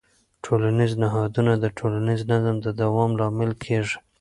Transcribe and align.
ټولنیز 0.43 0.91
نهادونه 1.03 1.53
د 1.63 1.65
ټولنیز 1.77 2.21
نظم 2.31 2.55
د 2.65 2.67
دوام 2.81 3.11
لامل 3.19 3.51
کېږي. 3.63 3.97